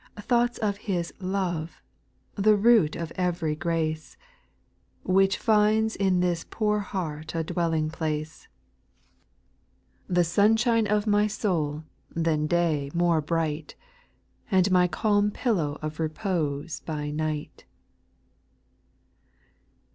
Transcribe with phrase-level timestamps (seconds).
[0.15, 0.23] 3.
[0.23, 1.79] Thoughts of His love,—
[2.35, 4.17] the root of every grace,
[5.03, 8.47] Which finds in this poor heart a dwelling place;
[10.07, 10.25] 112 SPIRITUAL SONGS.
[10.25, 13.75] The sunshine of my soul, than day more bright,
[14.49, 17.65] And my calm pillow of repose by night.